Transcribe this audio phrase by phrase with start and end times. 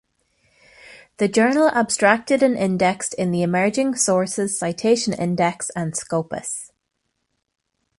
[1.17, 6.71] The journal abstracted and indexed in the Emerging Sources Citation Index and Scopus.